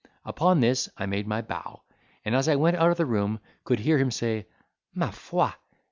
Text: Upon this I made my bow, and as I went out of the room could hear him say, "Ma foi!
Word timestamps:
Upon 0.25 0.61
this 0.61 0.89
I 0.97 1.05
made 1.05 1.27
my 1.27 1.43
bow, 1.43 1.83
and 2.25 2.33
as 2.35 2.47
I 2.47 2.55
went 2.55 2.75
out 2.75 2.89
of 2.89 2.97
the 2.97 3.05
room 3.05 3.39
could 3.63 3.77
hear 3.81 3.99
him 3.99 4.09
say, 4.09 4.47
"Ma 4.95 5.11
foi! 5.11 5.51